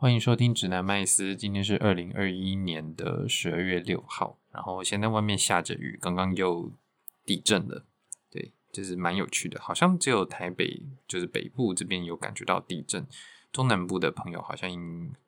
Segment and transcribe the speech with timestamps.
[0.00, 1.34] 欢迎收听指南麦斯。
[1.34, 6.70] 今天是二零二一年的十二月六号，然后现在外面下着雨，刚刚又
[7.26, 7.84] 地震了。
[8.30, 13.08] 对，就是蛮有趣的，好像只有台北，就是北部这边有感觉到地震，
[13.50, 14.70] 中南部的朋友好像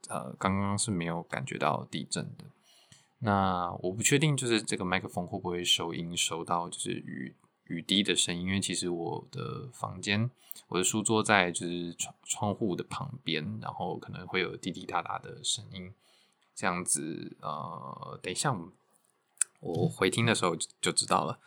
[0.08, 2.44] 呃刚刚是没有感觉到地震的。
[3.18, 7.34] 那我不确定，就是这个麦克风会不会收音收到，就是雨。
[7.70, 10.28] 雨滴的声音，因为其实我的房间，
[10.66, 15.92] 我的书桌在就是窗窗户的旁边，然后可能会有滴滴答答的声音，
[16.54, 18.54] 这样子，呃，等一下
[19.60, 21.38] 我回听的时候就知道了。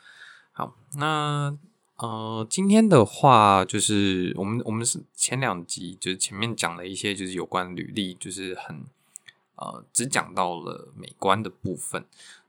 [0.53, 1.57] 好，那
[1.97, 8.85] 呃，今天的话就是我们我们是前两集就是前面讲了一些就是有关履历，就是很
[9.55, 12.05] 呃只讲到了美观的部分。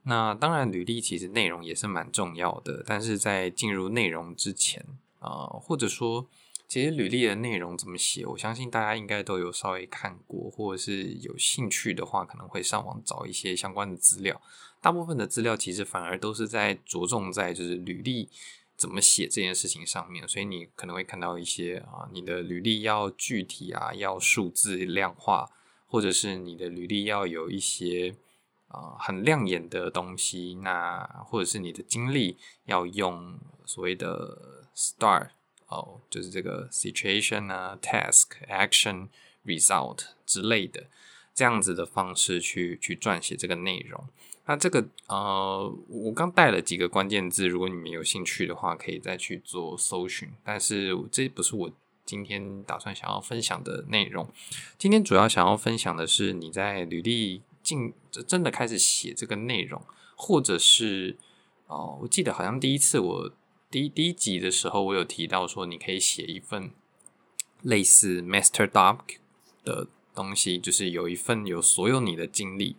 [0.07, 4.85] 那当然，履历其实内容也是蛮重要的，但是在进入内容之前，
[5.19, 6.27] 啊、或者说，
[6.69, 14.39] 其实履历的内容怎么写，我相信大家应该都有稍微看过，或者是有兴趣的话，可能会上网找一些相关的资料。
[14.83, 18.29] 大部分的资料其实反而都是在着重在就是履历
[18.77, 25.49] 怎么写这件事情上面，所以你可能会看到一些啊，你的履历要具体啊，要数字量化，
[25.87, 28.15] 或者是你的履历要有一些。
[28.75, 35.29] 呃，很亮眼的东西，那或者是你的经历要用所谓的 STAR
[35.69, 39.09] 哦，就是这个 situation 啊、task、action、
[39.45, 40.87] result 之类的
[41.33, 44.05] 这样子的方式去去撰写这个内容。
[44.47, 50.29] 那这个呃，我刚带了几个关键字，如果你们有兴趣的话，可以再去做搜寻。
[50.43, 51.71] 但是这不是我
[52.05, 54.29] 今天打算想要分享的内容。
[54.77, 57.43] 今天主要想要分享的是你在履历。
[57.65, 57.93] 进
[58.29, 59.83] 真的开始写这个内容，
[60.15, 61.17] 或者是
[61.67, 63.33] 哦，我记得好像第一次我
[63.71, 66.71] 第一第一集的时候，我有提到说，你可以写一份
[67.63, 68.99] 类似 master doc
[69.65, 72.77] 的东西，就是有一份有所有你的经历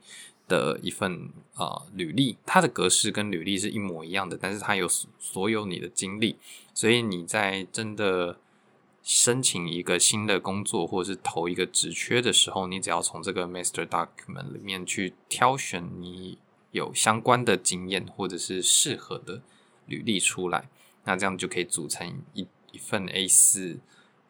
[0.47, 6.37] 的一份啊、呃、履历，它的格式跟履历是一模一样的，但是它有所有你的经历，
[6.73, 8.37] 所以你在真的。
[9.05, 16.39] 申请一个新的工作，或者是投一个职缺的时候，你只要从这个 Master Document 里面去挑选你
[16.71, 19.43] 有相关的经验或者是适合的
[19.85, 20.67] 履历出来，
[21.03, 23.77] 那这样就可以组成一一份 A 四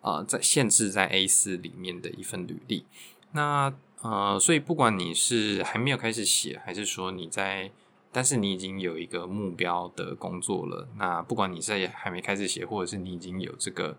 [0.02, 2.86] 啊，在限制在 A 四里面的一份履历。
[3.31, 7.72] 那呃，所以不管你是还没有开始写，还是说你在，
[8.12, 13.97] 但是你已经有一个目标的工作了，那不管你在还没开始写，或者是你已经有这个。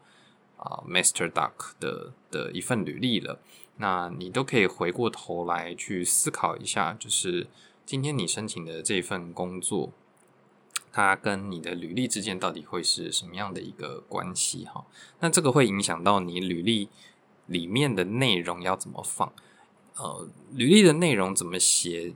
[0.57, 3.41] 啊，Master Duck 的的一份履历了，
[3.77, 7.47] 那你都可以回过头来去思考一下，就是
[7.85, 9.93] 今天你申请的这份工作，
[10.91, 14.65] 它跟你的履历之间到底会是什么样的一个关系？
[14.65, 14.87] 哈，
[15.21, 16.89] 那这个会影响到你履历
[17.47, 19.33] 里面的内容要怎么放，
[19.97, 22.15] 呃，履历的内容怎么写？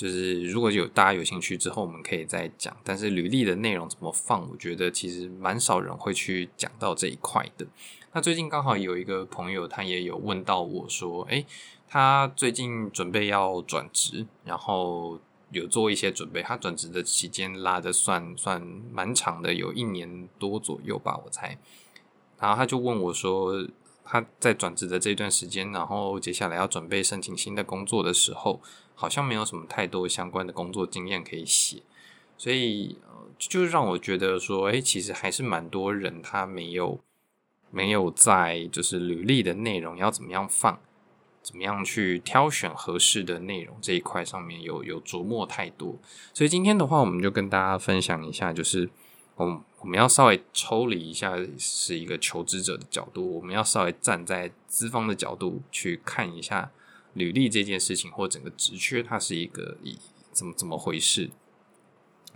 [0.00, 2.74] 就是如果有大家有兴趣之后，我们可以再讲。
[2.82, 7.66] 但是履历的内容怎么放，我觉得其实蛮少人会去讲到这一块的。
[8.14, 11.44] 那最近刚好有一个朋友，他也有问到我说：“诶，
[11.86, 16.42] 他最近准备要转职，然后有做一些准备。
[16.42, 18.58] 他转职的期间拉得算算
[18.90, 21.58] 蛮长的，有一年多左右吧，我猜。
[22.38, 23.68] 然后他就问我说，
[24.02, 28.62] 他在转职的这段时间，然后接下来要准备申请新的工作的时候。”
[29.00, 31.80] 好像没有什么太多相关的工作经验可以写，
[32.36, 37.00] 所以呃，就让我觉得说，哎，其实还是蛮多人他没有
[37.70, 40.78] 没有在就是履历的内容要怎么样放，
[41.40, 45.96] 怎么样去挑选合适的内容这一块上面有有琢磨太多。
[46.34, 48.90] 所以今天的话，我们就跟大家分享一下，就是
[49.36, 56.70] 我我们要稍微抽离一下，是一个求职者的角度，我们要稍微站在资方的角度去看一下。
[57.14, 59.98] 履历这件事情或整个职缺，它是一个以
[60.32, 61.30] 怎么怎么回事？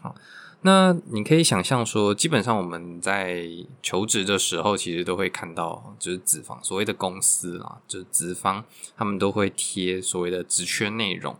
[0.00, 0.14] 好，
[0.62, 3.48] 那你可以想象说，基本上我们在
[3.82, 8.64] 求职的时候，其实都会看到，就是资方所谓的公司啊，就是资方
[8.96, 11.36] 他们都会贴所谓的职缺内容。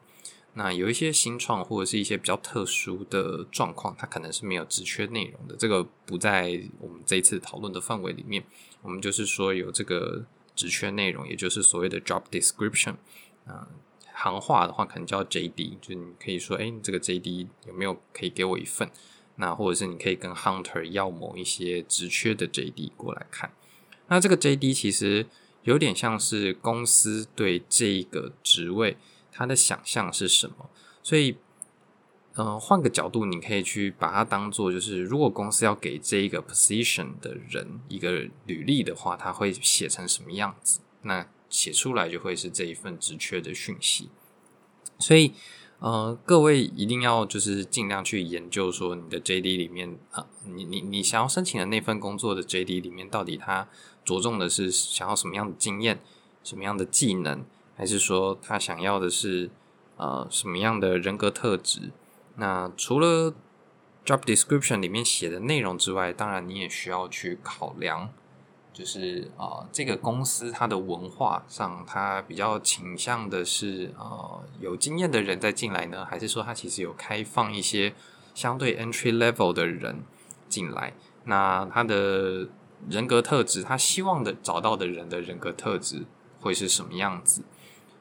[0.57, 5.57] 那有一些新创或者是一些比较特殊的状况，它可能是没有职缺内容的。
[5.57, 8.45] 这个不在我们这一次讨论的范围里面。
[8.81, 10.25] 我们就是说有这个
[10.55, 12.95] 职缺内容，也就是所谓的 job description。
[13.47, 13.67] 嗯，
[14.13, 18.91] 行话的话可能叫 JD，就你可以说，哎，这个 JD 有没有可以给我一份？
[19.37, 23.51] 那或者是你可以跟 Hunter 要某一些职缺的 JD 过来看。
[24.07, 25.27] 那这个 JD 其实
[25.63, 28.97] 有点像是公司对这个职位
[29.33, 30.71] 它的想象是什么，
[31.03, 31.37] 所以，
[32.35, 40.81] 呃，换个角度，你可以去把它当做就是，如果公司要给这一个 position 的人一个履历的话，它会写成什么样子？
[41.03, 44.11] 那写出来就会是这一份职缺的讯息。
[44.99, 45.33] 所以，
[45.79, 53.69] 呃，各位一定要就是尽量去研究说你的 JD 里面啊，你你你想要申请的那份工作的 JD 里面，到底它
[54.05, 56.01] 着重的是想要什么样的经验，
[56.43, 57.45] 什么样的技能，
[57.77, 59.49] 还是说他想要的是
[59.97, 61.93] 呃什么样的人格特质？
[62.37, 63.33] 那除了
[64.05, 68.13] job description 里面写的内容之外，当然你也需要去考量，
[68.75, 77.95] 就是啊、这个公司它的文化上，它比较倾向的是呃有经验的人再进来呢，还是说它其实有开放一些
[78.35, 80.03] 相对 entry level 的人
[80.49, 80.93] 进来？
[81.27, 82.49] 那他的
[82.91, 86.05] 人格特质，他希望的找到的人的人格特质
[86.41, 87.45] 会是什么样子？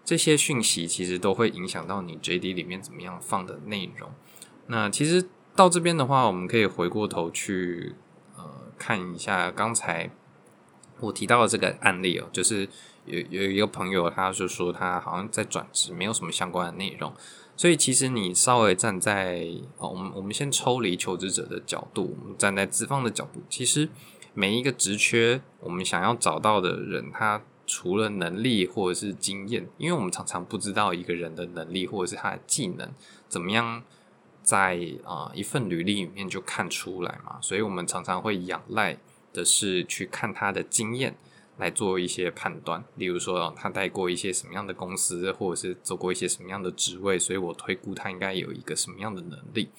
[0.04, 4.10] 这些讯息其实都会影响到你 JD 里面怎么样放的内容。
[4.68, 7.96] 那其实到这边的话，我们可以回过头去
[8.36, 8.44] 呃
[8.78, 10.10] 看一下刚才
[11.04, 12.68] 我提到的这个案例哦，就是
[13.06, 17.14] 有有一个朋友，他就说他好像在转职，没有什么相关的内容。
[17.56, 19.48] 所以其实你稍微站在
[19.78, 23.90] 呃我们我们先抽离求职者的角度，我们站在资方的角度，其实
[24.34, 32.92] 每一个职缺，我们想要找到的人，他除了能力或者是经验，因为我们常常不知道一个人的能力或者是他的技能
[33.28, 33.84] 怎么样。
[34.46, 38.98] 在啊、一份履历里面就看出来嘛，所以我们常常会仰赖
[39.34, 41.16] 的是去看他的经验
[41.58, 42.84] 来做一些判断。
[42.96, 49.70] 例如说，他带过一些什么样的公司，或者是做过一些什么样的职位，所以我推估他应该有一个什么样的能力。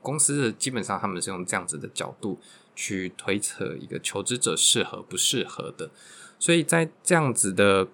[0.00, 2.38] 公司基本上他们是用这样子的角度
[2.76, 5.90] 去推测一个求职者适合不适合的。
[6.38, 7.88] 所以在这样子的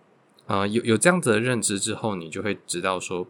[0.47, 3.27] 呃有有这样子的认知之后，你就会知道说。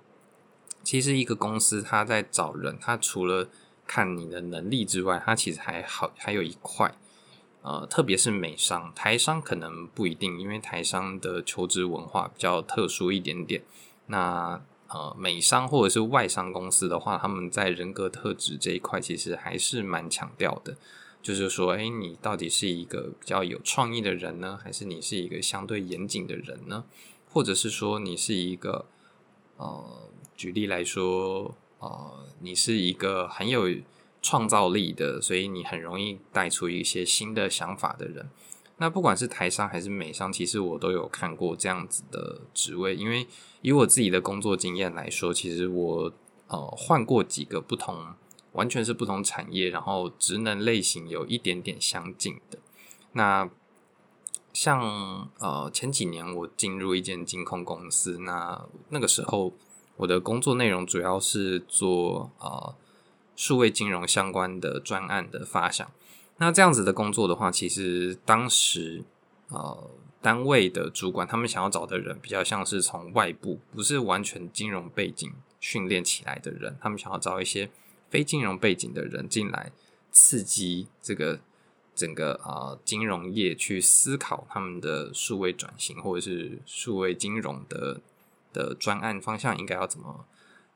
[0.83, 3.49] 其实一个公司，他在找人，他除了
[3.87, 6.95] 看你的能力之外，他其实还好还有一块，
[7.65, 13.63] 呃，特别是美商、台商可能不一定，因为台商的求职文化比较特殊一点点。
[14.07, 20.77] 那呃，美商或者是外商公司的话，他们在人格特质这一块其实还是蛮强调的，
[21.23, 26.85] 就是说，哎，你到底是一个比较有创意的人呢，还是你是一个相对严谨的人呢？
[27.33, 28.87] 或者是说你是一个
[29.57, 30.11] 呃。
[30.37, 33.69] 举例来说，呃，你是一个很有
[34.25, 38.31] 创造力的，所以你很容易带出一些新的想法的人。
[38.79, 42.95] 那不管是台商还是美商，其实我都有看过这样子的职位。
[42.97, 43.27] 因为
[43.61, 46.13] 以我自己的工作经验来说，其实我
[46.49, 48.15] 呃换过几个不同，
[48.53, 52.59] 完全是不同产业，然后职能类型有一点点相近的。
[53.13, 53.51] 那
[54.55, 59.53] 像呃前几年我进入一间金控公司，那那个时候。
[59.97, 62.75] 我的工作内容主要是做呃
[63.37, 65.91] 数位金融相关的专案的发想。
[66.39, 69.05] 那这样子的工作的话，其实当时
[69.49, 69.91] 呃
[70.21, 77.71] 单位的主管他们想要找的人，比较像是从外部，不是完全金融背景训练起来的人，他们想要找一些
[78.11, 79.73] 非金融背景的人进来，
[80.11, 81.41] 刺激这个
[81.95, 88.01] 整个呃金融业去思考他们的数位转型，或者是数位金融的。
[88.55, 90.27] 的专案方向应该要怎么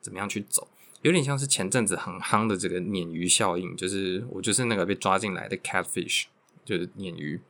[0.00, 0.66] 怎么样去走？
[1.02, 6.24] 有点像是前阵子很夯的这个鲶鱼效应，就是我就是那个被抓进来的 catfish，
[6.64, 7.40] 就是鲶鱼。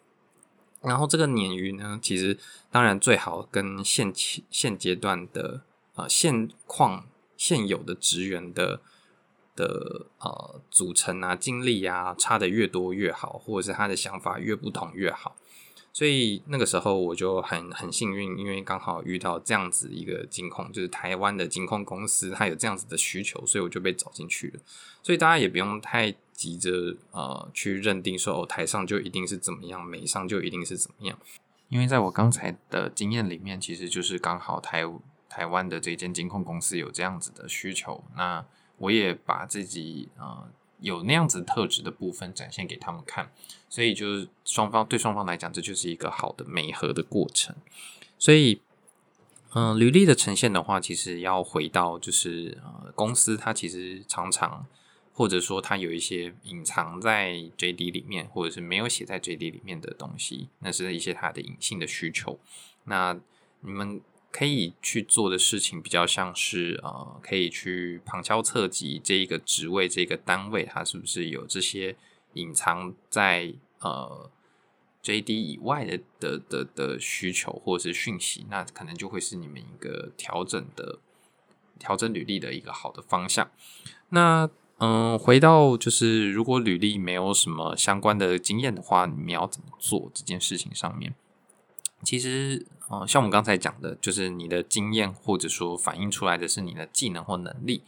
[0.82, 2.38] 然后这个鲶鱼呢，其实
[2.70, 5.62] 当然最好跟现现阶段的
[5.94, 8.81] 呃现况现有的职员的
[9.56, 15.34] 的呃组成啊、经历啊差的越多越好，或者是他的想法越不同越好。
[15.92, 24.60] 所以那个时候我就很很幸运，因为刚好遇到这样子一个金控，就是台湾的金控公司，它有这样子的需求，所以我就被找进去了。
[25.02, 31.18] 所以大家也不用太急着呃去认定说哦，台上就一定是怎么样，美上就一定是怎么样。
[31.68, 34.84] 因为在我刚才的经验里面，其实就是刚好台
[35.28, 38.44] 台湾的这间金控公司有这样子的需求，那
[38.76, 40.48] 我也把自己呃。
[40.81, 43.31] 有那样子特质的部分展现给他们看，
[43.69, 47.56] 所以就是双方对双方来讲，这就是一个好的美和的过程。
[48.19, 48.61] 所以，
[49.55, 54.67] 嗯、履历的呈现的话，其实要回到就是呃，公司它其实常常
[55.13, 62.39] 或者说它有一些隐藏在 JD 里面，或者是没有写在 JD 里面的东西，那是一些它的隐性的需求。
[62.85, 63.19] 那
[63.61, 64.01] 你们。
[64.31, 71.97] 可以去做的事情比较像是呃，可以去旁敲侧击这一个职位这个单位，它是不是有这些
[72.35, 74.31] 隐藏在呃
[75.03, 80.99] JD 以外的的的的需求或者是讯息，那可能就会是你们一个调整的
[81.79, 83.51] 调整履历的一个好的方向。
[84.11, 84.49] 那
[84.81, 91.17] 嗯、回到就是如果履历没有什么相关的经验的话，你们要怎么做这件事情上面？
[92.05, 97.82] 其实，呃，像我们刚才讲的，就是你的经验，或者说反映出来的是你的技能或能力。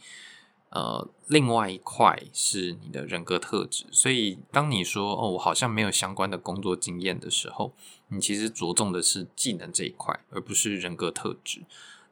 [0.69, 3.85] 呃，另外一块是你的人格特质。
[3.91, 7.73] 所以，当你说“哦，我好像没有相关的工作经验”的时候，
[8.07, 11.63] 你其实着重的是技能这一块，而不是人格特质。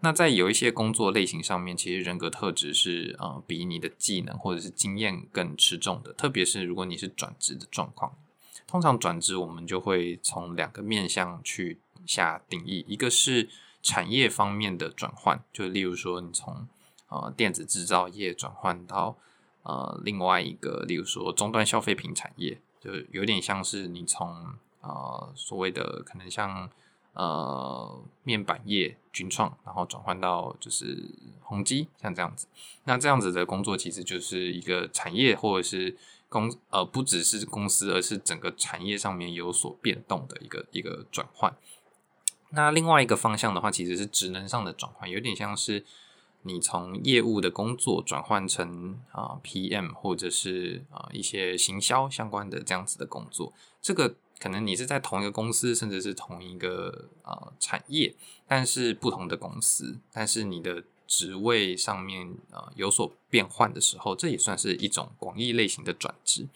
[0.01, 6.12] 那在有一些工作类型上面，其实人格特质是呃比你的技能或者是经验更吃重的。
[6.12, 8.13] 特别是如果你是转职的状况，
[8.67, 11.79] 通常转职我们就会从两个面向去。
[12.10, 13.48] 下定义，一个是
[13.84, 16.68] 产业方面的转换，就例如说你从
[17.10, 19.16] 呃电子制造业转换到
[19.62, 26.68] 呃另外一个，例如说终端消费品产业，就有点像是你从呃所谓的可能像
[27.13, 31.12] 呃面板业军创，然后转换到就是
[31.44, 32.48] 宏基，像这样子。
[32.86, 35.96] 那这样子的工作其实就是一个产业或者是
[36.28, 41.56] 公呃不只是公司，而是整个产业上面有所变动的一个一个转换。
[42.51, 45.86] 那另外一个方向的话，其实是职能上的转换，有点像是
[46.44, 53.53] 你从业务的工作转换成啊、PM 或者是啊、一些行销相关的这样子的工作。
[53.82, 58.15] 这个可能你是在同一个公司，甚至是同一个啊、呃、产业，
[58.48, 66.48] 但是不同的公司，但是你的职位上面啊、有所变换的时候，这也算是一种广义类型的转职。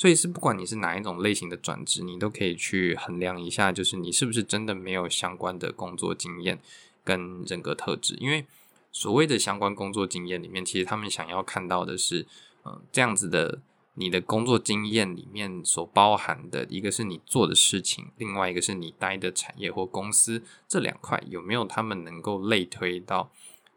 [0.00, 6.58] 所以是不管你是哪一种类型的转职，你都可以去衡量一下，就是你是不是真的没有相关的工作经验
[7.04, 8.14] 跟人格特质。
[8.18, 8.46] 因为
[8.90, 12.26] 所谓的相关工作经验里面，其实他们想要看到的是，
[12.64, 13.60] 嗯，这样子的
[13.92, 23.30] 你的工作经验里面所包含的一个是你做的事情，另外一个是你待的产业或公司，这两块有没有他们能够类推到。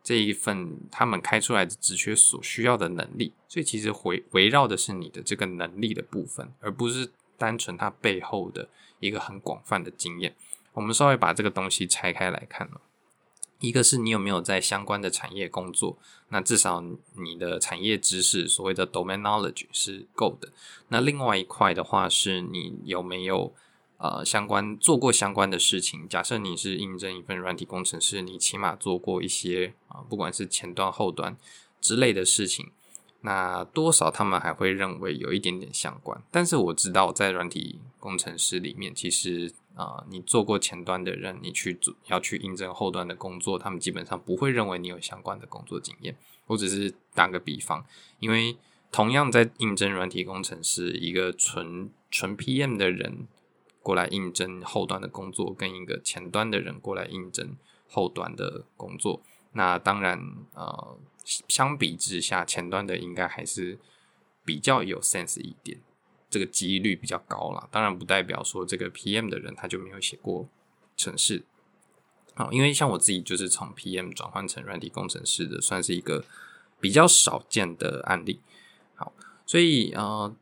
[0.03, 8.67] 这一份他们开出来的职缺所需要的能力，所以其实围围绕的是你的这个能力的部分，而不是单纯它背后的
[9.00, 10.36] 一个很广泛的经验。
[10.74, 12.69] 我们稍微把这个东西拆开来看，
[13.60, 16.83] 一个是你有没有在相关的产业工作，那至少
[17.15, 20.50] 你的产业知识，所谓的 domain knowledge 是够的。
[20.89, 23.53] 那另外一块的话，是你有没有。
[24.03, 26.05] 呃，相关做过相关的事情。
[26.10, 31.38] 假设你是应征一份软体工程师，你起码做过一些啊、不管是前端、后端
[31.79, 32.72] 之类的事情，
[33.22, 36.22] 那多少他们还会认为有一点点相关。
[36.29, 46.13] 但是我知道，在软体工程师里面，其实啊、你做过前端的人，你去做要去应征后端的工作，他们基本上不会认为你有相关的工作经验。
[46.48, 47.86] 我只是打个比方，
[48.19, 48.57] 因为
[48.91, 53.29] 同样在应征软体工程师，一个纯纯 PM 的人。
[53.84, 57.58] 过来应征后端的工作，跟一个前端的人过来应征
[57.90, 59.22] 后端的工作，
[59.52, 60.18] 那当然，
[60.54, 60.98] 呃，
[61.50, 63.78] 相比之下，前端的应该还是
[64.46, 65.78] 比较有 sense 一点，
[66.30, 67.68] 这个几率比较高啦。
[67.70, 70.48] 当然，不代表说这个 PM 的人他就没有写过
[70.96, 71.44] 程式。
[72.36, 76.24] 好，因为像我自己就是从 PM 转换成软体工程师的，算是一个
[76.80, 78.40] 比较少见的案例。
[78.96, 79.12] 好，
[79.46, 80.34] 所以呃。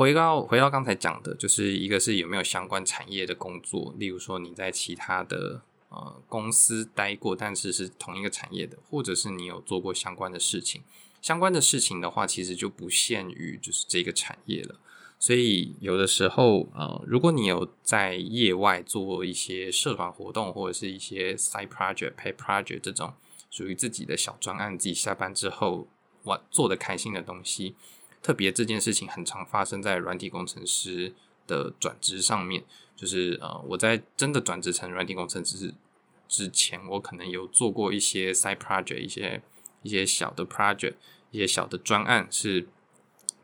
[0.00, 10.80] 回到回到刚才讲的，就是一个是有没有相关产业的工作，例如说你在其他的呃公司待过，但是是同一个产业的，或者是你有做过相关的事情。
[11.20, 14.80] 相关的事情的话，其实就不限于就是这个产业了。
[15.18, 23.12] 所以有的时候，呃，如果你有在业外做一些社团活动，或者是一些 side project、pay project 这种
[23.50, 25.86] 属于自己的小专案，自己下班之后
[26.22, 27.74] 玩做的开心的东西。
[28.22, 31.14] 特别这件事情很常发生在软体工程师
[31.46, 35.74] 的转职上面，就是呃，我在真的转职成软体工程师
[36.28, 39.42] 之前，我可能有做过一些 side project，一些
[39.82, 40.94] 一些小的 project，
[41.30, 42.68] 一些小的专案，是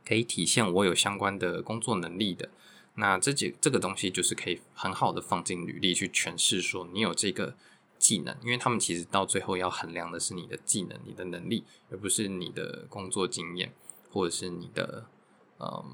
[0.04, 2.50] 可以体现我有相关的工作能力的。
[2.94, 7.54] 那这几这个东西就是可以很好的放进履历去诠释说你有这个
[7.98, 13.72] 技能，因为他们其实到最后要衡量的是你的技能、你的能力，而不是你的工作经验。
[14.16, 15.04] 或者是你的
[15.58, 15.84] 嗯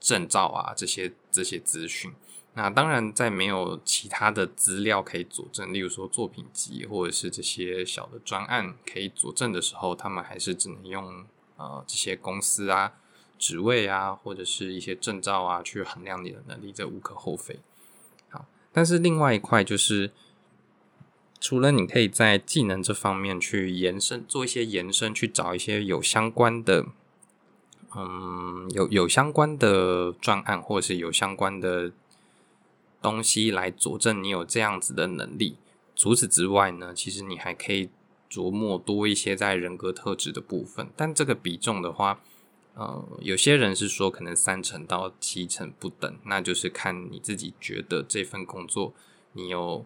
[0.00, 2.10] 证照啊，这些这些资讯，
[2.54, 12.94] 那当然在没有其他的资料可以佐证，例如说作品集或者是这些小的专案可以佐证的时候，他们还是只能用呃这些公司啊、
[13.38, 17.60] 职位啊或者是一些证照啊去衡量你的能力，这无可厚非。
[18.30, 20.10] 好，但是另外一块就是，
[21.38, 26.86] 除了你可以在技能这方面去延伸，做一些延伸，去找一些有相关的。
[27.94, 31.90] 嗯，有有相关的专案，或者是有相关的
[33.00, 35.56] 东西来佐证你有这样子的能力。
[35.96, 37.88] 除此之外呢，其实你还可以
[38.30, 40.88] 琢磨多一些在人格特质的部分。
[40.94, 42.20] 但这个比重的话，
[42.74, 48.92] 呃，有些人是说可能三成到七成不等，那就是看你自己觉得这份工作
[49.32, 49.84] 你有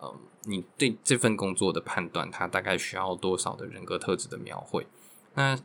[0.00, 4.86] 呃，你对这份工作的判断，它大概需要多少的人格特质的描绘？
[5.34, 5.56] 那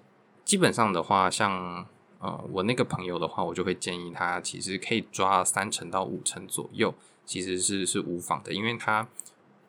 [0.49, 1.85] 基本上的话，像
[2.17, 6.91] 呃我那个朋友的话，我就会建议他其实可以抓三成到五成左右，
[7.23, 9.07] 其实是是无妨的，因为他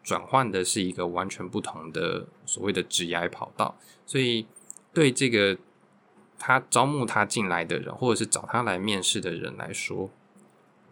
[0.02, 4.46] 转换的是一个完全不同的所谓的职业跑道，所以
[4.94, 5.58] 对这个
[6.38, 10.08] 他招募他进来的人，或者是找他来面试的人来说。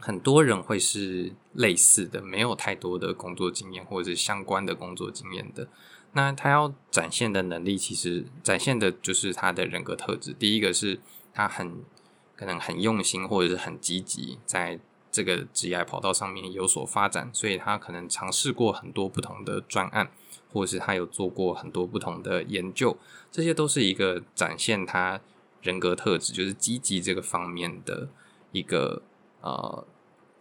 [0.01, 5.67] 很多人会是类似的，没有太多的工作经验或者是相关的工作经验的。
[6.13, 10.33] 那他要展现的能力，其实展现的就是他的人格特质。
[10.33, 11.01] 第一个是
[11.33, 11.85] 他很
[12.37, 14.79] 可能很用心，或者是很积极，在
[15.11, 20.11] 这个职业跑道上面有所发展，所以他可能尝试过很多不同的专案，
[20.53, 22.97] 或者是他有做过很多不同的研究，
[23.31, 25.21] 这些都是一个展现他
[25.63, 28.09] 人格特质，就是积极这个方面的
[28.53, 29.03] 一个。
[29.41, 29.87] 呃，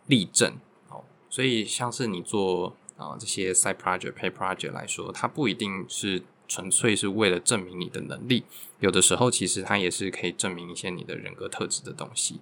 [0.08, 0.58] 例证
[0.90, 8.44] 哦，所以像是你做啊、呃、这些 side project、pay project 来说，它不一定是纯粹是为了证明你的能力，
[8.80, 12.40] 有的时候其实它也是可以证明一些你的人格特质的东西。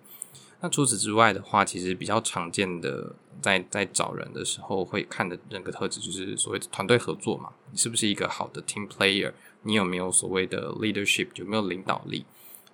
[0.62, 9.33] 那除此之外的话，其实比较常见的在在找人的时候会看的人格特质，就是所谓的团队合作嘛，你是不是一个好的 team player？
[9.63, 11.27] 你有没有所谓的 leadership？
[11.35, 12.25] 有没有领导力？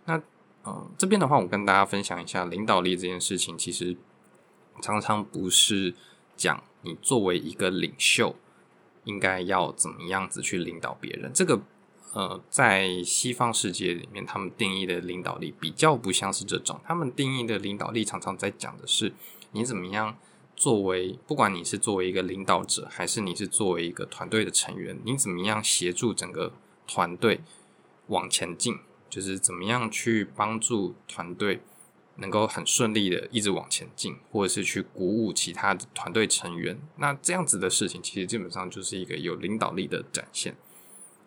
[0.05, 0.21] 那
[0.63, 3.57] 嗯，这边的话，我跟大家分享一下领导力这件事情。
[3.57, 3.97] 其实
[4.79, 5.93] 常常不是
[6.37, 8.35] 讲你作为一个领袖
[9.03, 11.31] 应该要怎么样子去领导别人。
[11.33, 11.61] 这个
[12.13, 16.79] 呃，在西方世界里面，他们定义的领导力比较不像是这种。
[16.83, 19.13] 他们定义的领导力常常在讲的是
[19.51, 20.17] 你怎么样
[20.55, 26.53] 作为，不管你是作为一个领导者，还是你是作为一个团队的成员，你怎么样协助整个
[26.87, 27.41] 团队
[28.07, 28.79] 往前进。
[29.09, 31.59] 就是怎么样去帮助团队
[32.21, 36.79] 能够很顺利的一直往前进，或者是去鼓舞其他的团队成员。
[36.97, 40.55] 那这样子的事情，其实基本上就是一个有领导力的展现。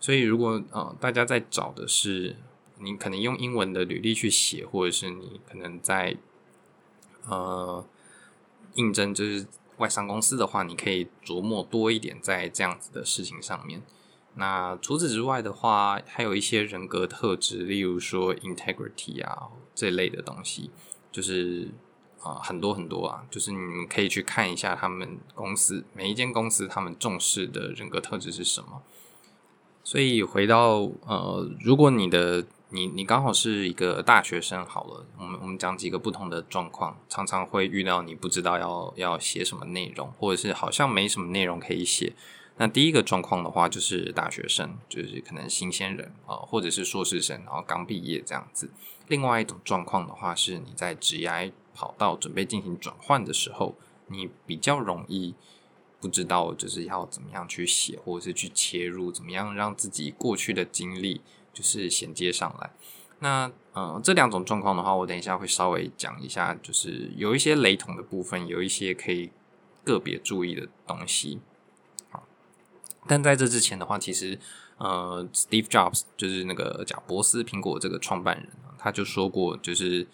[0.00, 2.36] 所以，如果呃大家在找的是
[2.78, 6.16] 你可能用英文的履历去写，或者是你可能在
[7.26, 7.84] 呃
[8.74, 9.46] 应征就是
[9.78, 13.82] 外商公司的话，你可以琢磨多一点在这样子的事情上面。
[14.36, 20.70] 那除此之外的话，还有一些人格特质，例如说 integrity 啊这类的东西，
[21.12, 21.68] 就是
[22.20, 28.82] 啊、很多很多啊，就是你们可以去看一下他们公司每一间公司他们重视的人格特质是什么。
[29.82, 42.14] 所以回到呃，如果你的你你刚好是一个大学生，好了，我们我们讲几个不同的状况，常常会遇到你不知道要要写什么内容，或者是好像没什么内容可以写。
[42.56, 48.70] 那第一个状况的话，就是大学生，就是可能新鲜人啊，或者是硕士生，然后刚毕业这样子。
[49.08, 53.74] 另外一种状况的话，是你在职涯跑道准备进行转换的时候，
[54.06, 55.34] 你比较容易
[56.00, 61.20] 不知道就是要怎么样去写，或者是去切入，怎么样让自己过去的经历
[61.52, 62.70] 就是衔接上来。
[63.18, 69.30] 那嗯，这两种状况的话，我等一下会稍微讲一下，就是有一些雷同的部分，有一些可以
[69.82, 71.40] 个别注意的东西。
[73.06, 74.38] 但在这之前的话，其实，
[74.78, 80.06] 呃，Steve Jobs 就是那个贾伯斯，苹果这个创办人，他就说过，就是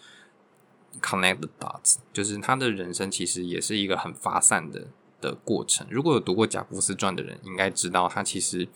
[1.01, 4.87] connect the dots，就是他的人生其实也是一个很发散的
[5.21, 5.87] 的过程。
[5.89, 8.67] 如果有读过贾伯斯传的人，应该知道他其实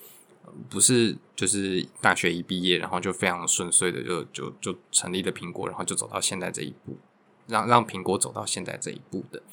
[0.69, 6.97] 不是就是大学一毕业，然后就非常顺遂的就就就成立了苹果，然后就走到现在这一步，
[7.47, 9.43] 让让苹果走到现在这一步的。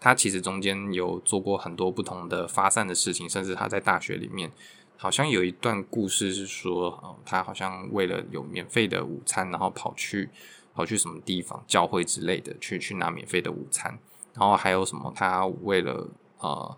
[0.00, 4.50] 他其实中间有做过很多不同的发散的事情，甚至他在大学里面
[4.96, 10.30] 好像有一段故事是说，哦，他好像为了有免费的午餐，然后跑去
[10.74, 13.98] 跑去什么地方教会之类的，去去拿免费的午餐，
[14.32, 16.08] 然后还有什么他为了
[16.38, 16.76] 呃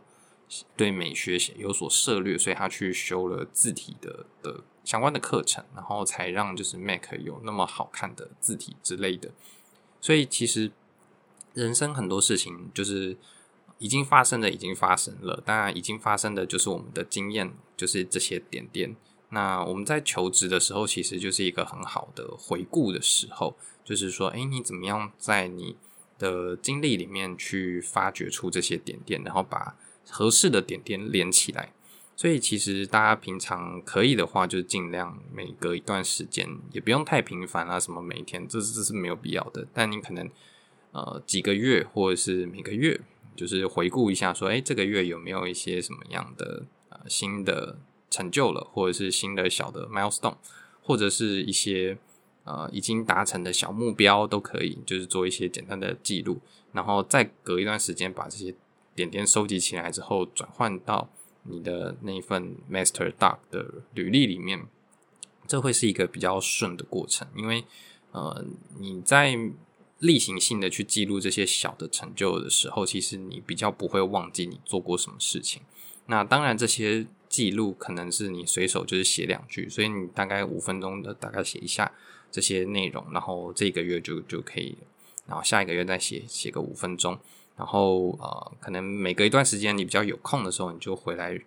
[0.76, 9.30] 对美学有所涉猎，所以他去修了字体的的相关的课程，然后才让就是 Mac 有那么好看的字体之类的，
[10.00, 10.72] 所以其实。
[11.54, 13.16] 人生很多事情就是
[13.78, 15.42] 已经发生的，已经发生了。
[15.44, 18.94] 当然，已经发生的就是我们的经验，就是这些点点。
[19.30, 25.76] 那我们在求职的时候，其实就是一个很好的回顾的时候，就是说，诶，你怎么样在你
[26.18, 29.76] 的经历里面去发掘出这些点点，然后把
[30.08, 31.72] 合适的点点连起来。
[32.14, 39.66] 所以，其实大家平常可以的话，就尽量每隔一段时间，也不用太频繁啊，什么每天，这这是没有必要的。
[39.74, 40.30] 但你可能。
[40.92, 43.00] 呃，几个月或者是每个月，
[43.34, 47.78] 就是回顾一下，说，哎，这个月有没有一些什么样的呃新的
[48.10, 50.36] 成就了，或者是新的小的 milestone，
[50.82, 51.96] 或者是一些
[52.44, 56.40] 呃已经达成的小目标都可以，就是做一些简单的记录，
[56.72, 58.54] 然后再隔一段时间把这些
[58.94, 61.08] 点点收集起来之后，转换到
[61.44, 64.66] 你的那一份 Master Doc 的履历里面，
[65.46, 67.64] 这会是一个比较顺的过程，因为
[68.10, 68.44] 呃
[68.78, 69.38] 你在
[70.02, 75.62] 例行性的去记录这些小的成就的时候，其实你比较不会忘记你做过什么事情。
[76.06, 81.92] 那当然，这些记录可能是你随手就是写两句，所以你大概五分钟的大概写一下
[82.32, 84.76] 这些内容，然后这个月就就可以，
[85.28, 87.16] 然后下一个月再写写个五分钟，
[87.56, 91.40] 然后呃，可能每隔一段时间你比较有空的时候，你就回来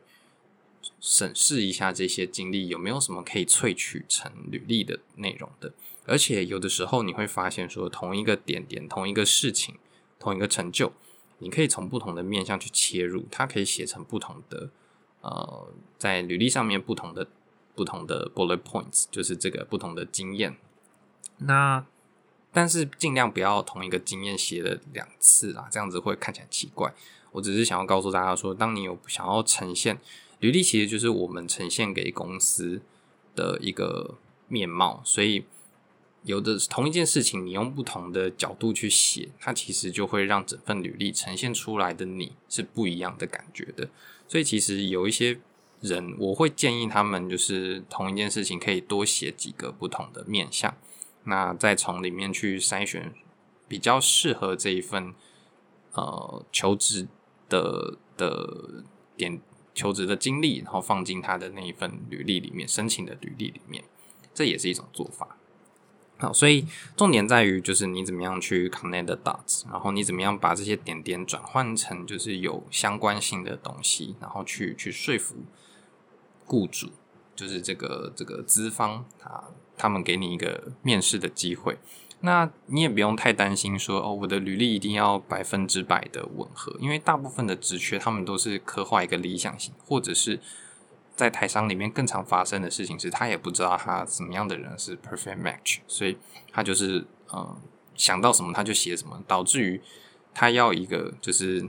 [1.02, 5.74] 审视一下这些经历有没有什么可以萃取成履历的内容的。
[6.08, 9.76] 而且有的时候你会发现说，同一个点点，同一个事情，
[10.20, 10.94] 同一个成就，
[11.40, 14.70] 你可以从不同的面向去切入，它可以写成不同的，
[15.22, 17.28] 呃，在履历上面不同的
[17.74, 20.56] 不同的 bullet points，就是这个不同的经验。
[21.40, 21.86] 那
[22.54, 26.94] 但是尽量不要同一个经验写了两次啊，这样子会看起来奇怪。
[27.32, 30.00] 我只是想要告诉大家说，当你有想要呈现
[30.40, 32.82] 履历，其实就是我们呈现给公司
[33.36, 35.46] 的一个面貌，所以。
[36.26, 43.88] 有的同一件事情，你用不同的角度去写，它其实就会让整份履历呈现出来的你是不一样的感觉的。
[44.28, 45.40] 所以其实有一些
[45.82, 50.76] 人，我会建议他们就是同一件事情可以多写几个不同的面向，
[51.26, 53.14] 那再从里面去筛选
[53.68, 55.14] 比较适合这一份
[55.94, 57.08] 呃求职
[57.48, 58.84] 的的
[59.16, 59.40] 点
[59.76, 63.84] 求职的经历，然后放进他的那一份履历里面，申请的履历里面，
[64.34, 65.38] 这也是一种做法。
[66.18, 75.36] 好，所以重点在于就是你怎么样去 connect the dots，然后你怎么样把这些点点转换成就是有相关性的东西，然后去去说服
[76.46, 76.92] 雇主，
[77.36, 81.78] 就是这个这个资方啊，他们给你一个面试的机会。
[82.22, 90.40] 那你也不用太担心说哦，我的履历一定要百分之百的吻合，因为大部分的职缺他们都是刻画一个理想型，或者是。
[91.16, 96.18] 在台商里面更常发生的事情是，他也不知道他什么样的人是 perfect match，所以
[96.52, 97.58] 他就是呃
[97.96, 99.80] 想到什么他就写什么，导致于
[100.34, 101.66] 他要一个就是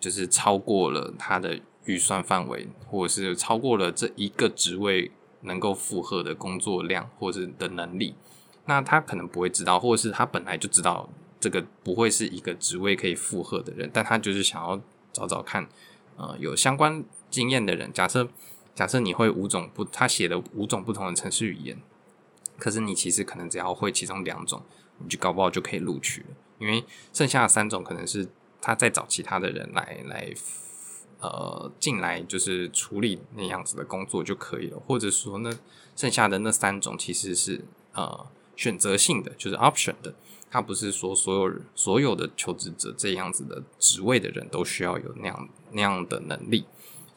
[0.00, 8.16] 就是超过了他的预算范围，或者是超过了这一个职位能够负荷的工作量或者是的能力，
[8.66, 11.08] 那他可能不会知道，或者是他本来就知道
[11.38, 14.80] 这个不会是一个职位可以负荷的人，但他就是想要
[15.12, 15.68] 找找看，
[16.16, 18.28] 呃，有相关经验的人，假设。
[18.74, 21.80] 假设你会五种不，他写了五种不同的程式语言，
[22.58, 24.62] 可是你其实可能只要会其中两种，
[24.98, 26.26] 你就搞不好就可以录取了。
[26.58, 28.26] 因为剩下的三种可能是
[28.60, 30.34] 他再找其他的人来来
[31.20, 34.78] 呃进来，就是处理那样子的工作就可以了。
[34.78, 35.58] 或者说呢，
[35.94, 40.14] 剩下的那三种其实是呃选择性的，就是 option 的，
[40.50, 46.64] 他不是说所有所有的求职者这样子的职位的人都需要有那样那样的能力。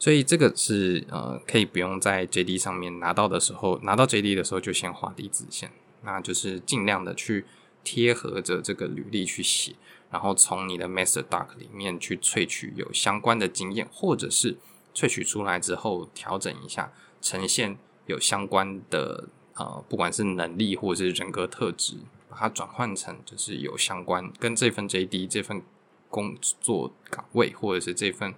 [0.00, 7.44] 所以这个是呃，可以不用在 JD 上面拿到的时候，拿到 JD 的时候就先画地自限，那就是尽量的去
[7.82, 9.74] 贴合着这个履历去写，
[10.12, 14.56] 然后从你的 Master Doc 里面去萃取有相关的经验，或者是
[14.94, 21.96] 萃取出来之后调整一下，呈现有相关的呃，不管是能力或者是人格特质，
[22.28, 25.60] 把它转换成就是有相关跟这份 JD 这份
[26.08, 28.32] 工作岗位或者是这份。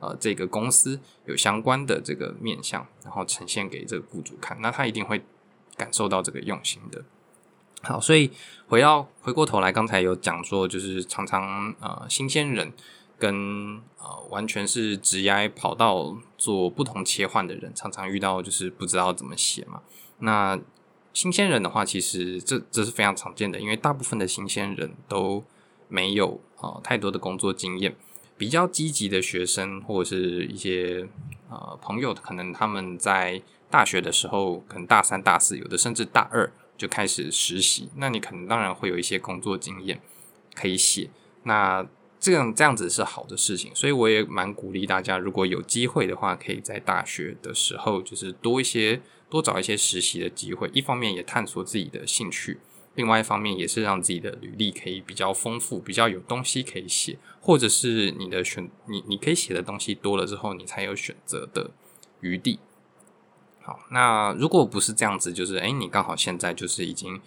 [0.00, 5.22] 呃，这个公司有相关的这个面向，然后呈现给这个雇主看，那他一定会
[5.76, 7.02] 感受到这个用心的。
[7.82, 8.30] 好，所以
[8.66, 12.72] 回到回过头来，刚才有讲说，就是常常呃新鲜人
[13.18, 19.82] 跟呃完全是职业跑道做不同切换的人，常常遇到就是不知道怎么写嘛。
[20.18, 20.58] 那
[21.12, 25.44] 新鲜人的话，其实这这是非常常见的，因为大部分的新鲜人都
[25.88, 27.94] 没有呃太多的工作经验。
[28.36, 31.06] 比较积极的学生或者是一些
[31.48, 37.88] 呃朋友，可能他们在大学的时候，可能大三、大四，有的甚至大二就开始实习。
[37.96, 40.00] 那你可能当然会有一些工作经验
[40.54, 41.10] 可以写。
[41.44, 41.86] 那
[42.18, 52.58] 这样这样子是好的事情，所以我也蛮鼓励大家，如果有机会的话，可以在大学的时候就是多一些多找一些实习的机会，一方面也探索自己的兴趣。
[52.94, 61.70] 另外一方面，也是让自己的履历可以比较丰富，比较有东西可以写，或者是你的选你你可以写的东西多了之后，你才有选择的
[62.20, 62.60] 余地。
[63.62, 67.20] 好，那如果不是这样子，就是诶，你刚好现在就是已经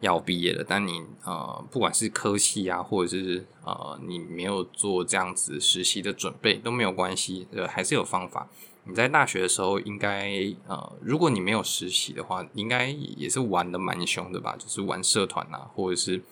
[0.00, 8.48] 要毕业了，但你呃，不管是科系啊，或者是呃，你没有做这样子实习的准备都没有关系，呃，还是有方法。
[8.86, 10.30] 你在大学的时候，应该
[10.66, 14.56] 呃，如果你没有实习的话，应该也是玩的蛮凶的吧？
[14.58, 16.22] 就是玩社团啊，或者是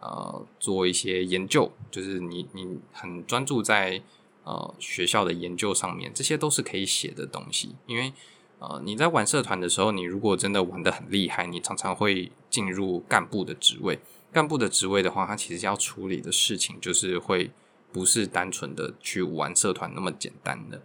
[0.00, 4.02] 呃做一些研究，就是你你很专注在
[4.44, 7.74] 呃学校的研究上面，这些都是可以写的东西。
[7.86, 8.12] 因为
[8.58, 13.98] 呃你在玩社团的时候，你如果真的玩的很厉害，你常常会进入干部的职位。
[14.30, 17.50] 干部的职位的话，他其实要处理的事情就是会
[17.92, 20.82] 不是单纯的去玩社团那么简单的。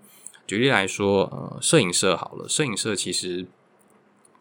[0.50, 3.46] 举例来说，呃，摄影社好了，摄影社其实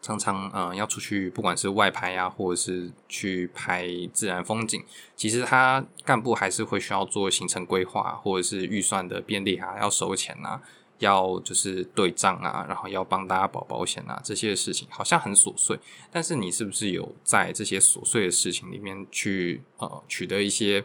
[0.01, 4.83] 常常呃要出去，不管是外拍呀、啊，或者是去拍自然风景，
[5.15, 10.59] 其实他干部还是会需要做行程规划，或者是预算的便利啊，要收钱啊，
[10.97, 15.77] 要就是对账啊，然后要帮大家保保险啊，这些事情好像很琐碎，
[16.11, 20.83] 但是你是不是有在这些琐碎的事情里面去呃取得一些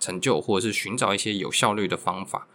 [0.00, 2.48] 成就，或者是寻找一些有效率的方法？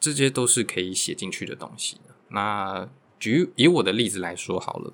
[0.00, 1.98] 这些都是可以写进去的东西。
[2.28, 4.92] 那举以我的例子来说好了，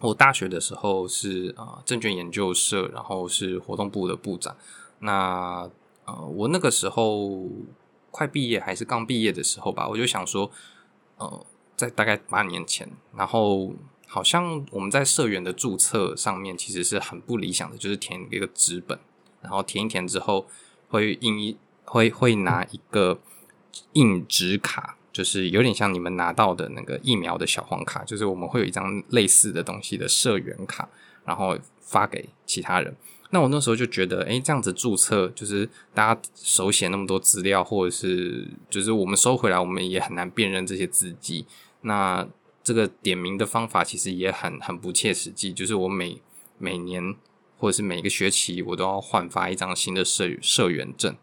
[0.00, 4.56] 我大学的时候是啊、呃、证券研究社，然后是活动部的部长。
[4.98, 5.70] 那
[6.04, 7.46] 呃，我那个时候
[8.10, 10.50] 快毕业还是刚毕业的时候吧，我就想说，
[11.18, 13.72] 呃，在大概八年前，然后
[14.08, 18.98] 好像我们在社员的注册上面其实是很不理想的，就是填一个纸本，
[19.42, 20.48] 然后填一填之后
[20.88, 23.20] 会印一会会拿一个。
[23.94, 30.88] 印纸卡就是有点像你们拿到的那个疫苗的小黄卡，就是我们会有一张类似的东西的社员卡，
[31.24, 32.94] 然后发给其他人。
[33.30, 41.44] 那我那时候就觉得，诶，这样子注册就是大家手写那么多资料，或者是就是我们收回来，我们也很难辨认这些字迹。
[41.80, 42.26] 那
[42.62, 46.20] 这个点名的方法其实也很很不切实际，就是我每
[46.58, 47.14] 每年
[47.58, 51.16] 或者是每个学期，我都要换发一张新的社社员证。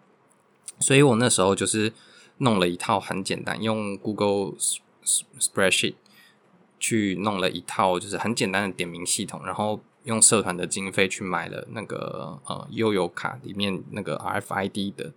[0.79, 1.93] 所以我那时候就是。
[2.39, 4.53] 弄了一套很简单，用 Google
[5.39, 5.95] Spreadsheet
[6.79, 15.13] 去弄了一套，就是很简单的点名系统，然后用社团的经费去买了那个呃悠游卡里面那个 RFID 的，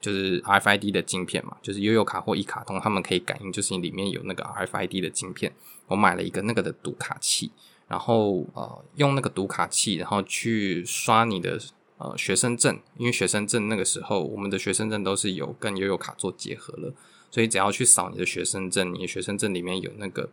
[0.00, 5.52] 就是 RFID 的晶片嘛，就是悠游卡或一卡通，他们可以感应，就是你里面有那个 RFID 的晶片。
[5.88, 7.50] 我买了一个那个的读卡器，
[7.86, 11.60] 然后呃用那个读卡器，然后去刷你的。
[12.02, 16.92] 呃，学生证，因为学生证那个时候，我们的学生证都是有跟悠游卡做结合了，
[17.30, 20.28] 所以只要去扫你的学生证，你的学生证里面有那个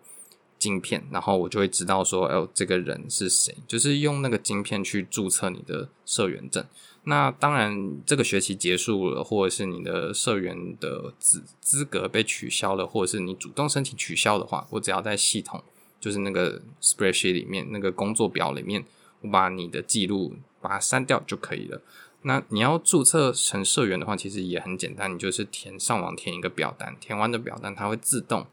[0.57, 6.65] 晶片，然后我就会知道说，哦，这个人是谁，就是用那个晶片去注册你的社员证。
[7.03, 15.63] 那当然，这个学期结束了，或者是你的社员的资资格被取消了，或者是你主动申请取消的话，我只要在系统，
[15.99, 18.83] 就是那个 spreadsheet 里面那个工作表里面，
[19.21, 20.33] 我把你的记录。
[20.61, 21.81] 把它删掉就可以了。
[22.23, 28.45] 那你要注册成社员的话，其实也很简单，你就是填上网填一个表单，填完的表单它会自动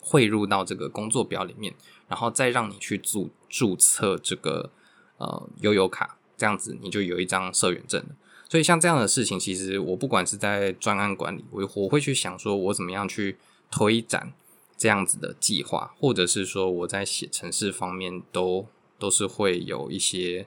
[0.00, 1.74] 汇入到这个工作表里面，
[2.08, 4.70] 然后再让你去注注册这个
[5.18, 8.16] 呃悠游卡，这样子你就有一张社员证了。
[8.48, 13.36] 所以像这样的事情，其实我不管是在专案管理，我我会去想说我怎么样去
[13.70, 14.32] 推展
[14.78, 18.66] 这样子的计划，或者是说我在写程式方面都
[18.98, 20.46] 都是会有一些。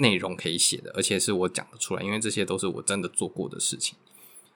[0.00, 3.96] 内容可以写的，而且是我讲得出来，因为这些都是我真的做过的事情。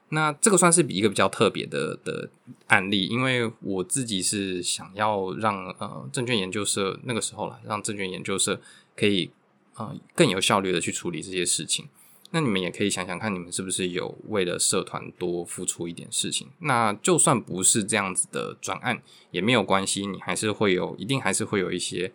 [0.09, 2.31] 那这个算是比一个比较特别的的
[2.67, 8.61] 案例，因为我自己是想要让呃证券研究社那个时候了，让证券研究社
[8.97, 9.31] 可以
[9.75, 11.89] 呃更有效率的去处理这些事情。
[12.31, 16.49] 那你们也可以想想看，你们是不是有为了社团多付出一点事情？
[16.61, 22.13] 那就算不是这样子的专案也没有关系，你还是会有，一定还是会有一些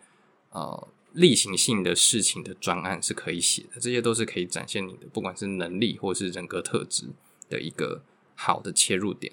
[0.50, 0.88] 呃。
[1.12, 7.08] 例行性的事情的专案是可以写的，这些都是可以展现你的，不管是能力或是人格特质
[7.48, 8.02] 的一个
[8.36, 9.32] 好的切入点。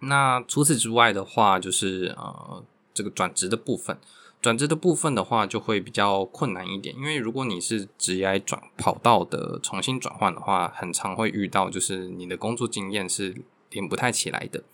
[0.00, 3.98] 那除此之外的话，就是呃，这个转职的部分，
[4.40, 14.64] 转职的部分的话就会比较困难一点，因为如果你是职业转跑道的重新转换的话，很常会遇到就是你的工作经验是连不太起来的，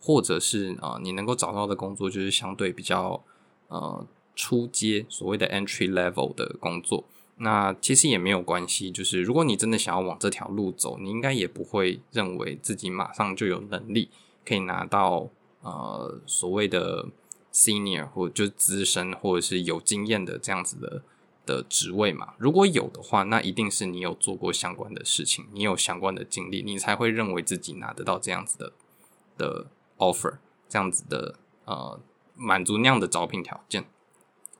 [0.00, 3.22] 或者是呃，你能够找到的工作就是相对比较
[3.68, 4.06] 呃。
[4.34, 7.04] 初阶所谓的 entry level 的工作，
[7.36, 8.90] 那其实也没有关系。
[8.90, 14.08] 就是如果你真的想要往这条路走，你应该也不会认为自己马上就有能力
[14.44, 15.28] 可以拿到
[15.60, 17.06] 呃所谓的
[17.52, 21.02] senior 或就资深或者是有经验的这样子的
[21.44, 22.34] 的职位嘛。
[22.38, 28.72] 如果有的话，那一定是你有做过相关的事情，你有相关的经历，你才会认为自己拿得到这样子的
[29.36, 29.66] 的
[29.98, 31.34] offer，这样子的
[31.66, 32.00] 呃
[32.34, 33.84] 满足那样的招聘条件。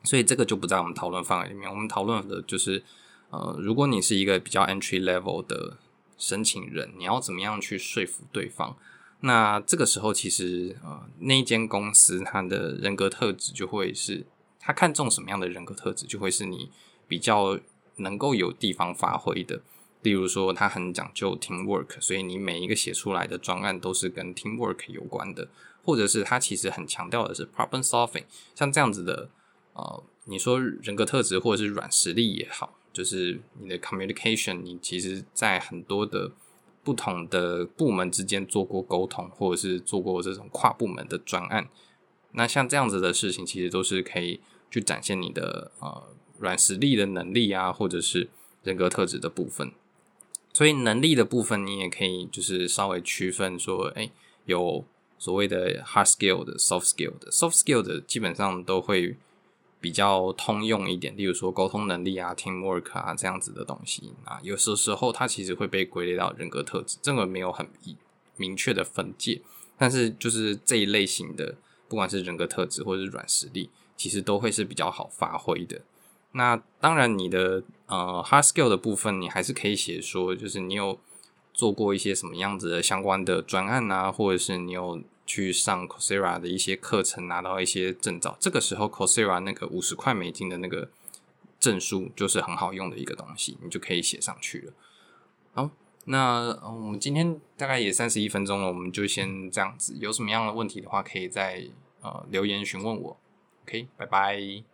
[0.05, 1.69] 所以这个就不在我们讨论范围里面。
[1.69, 2.83] 我们讨论的就是，
[3.31, 5.79] 呃，如果你是一个比较 entry level 的
[6.19, 8.77] 申请人，你要怎么样去说服对方？
[9.21, 14.27] 那这个时候，其实呃，那间公司它的人格特质就会是，
[14.59, 16.71] 他看中什么样的人格特质，就会是你
[17.07, 17.59] 比较
[17.97, 19.61] 能够有地方发挥的。
[20.03, 25.47] 例如说，他很讲究 teamwork，所以你每一个写出来的专案都是跟 teamwork 有关的，
[25.85, 28.25] 或者是他其实很强调的是 problem solving，
[28.57, 29.31] 像这样子的，
[29.75, 36.33] 呃，你说人格特质或者是软实力也好，就是你的 communication，你其实在很多的
[36.85, 41.69] 不同的部门之间做过沟通，或者是做过这种跨部门的专案，
[42.33, 46.09] 那像这样子的事情，其实都是可以去展现你的呃
[46.39, 48.29] 软实力的能力啊，或者是
[48.63, 49.73] 人格特质的部分。
[50.53, 54.11] 所以能力的部分，你也可以就是稍微区分说，哎，
[54.45, 54.85] 有
[55.19, 59.17] 所谓的 hard skill 的，soft skill 的，soft skill 的基本上都会
[59.83, 67.69] 比较通用一点，例如说沟通能力啊，teamwork 啊这样子的东西啊，有时时候它其实会被归类到人格特质，这个没有很
[68.37, 69.43] 明确的分界，
[69.77, 71.57] 但是就是这一类型的，
[71.89, 75.81] 不管是人格特质或者是软实力，其实都会是比较好发挥的。
[76.35, 80.99] 那当然，你的呃 hard skill 的部分，你还是可以写说，就是你有
[81.53, 88.37] 做过一些什么样子的相关的专案啊，或者是你有去上 Coursera 的一些课程，拿到一些证照。
[88.41, 90.89] 这个时候 Coursera 那个五十块美金的那个
[91.61, 94.73] 证书，就是很好用的一个东西，你就可以写上去了。
[95.55, 95.71] 好，
[96.07, 99.97] 那我们今天大概也三十一分钟了，我们就先这样子。
[100.01, 101.67] 有什么样的问题的话，可以在
[102.01, 103.17] 呃留言询问我。
[103.65, 104.72] OK，拜拜。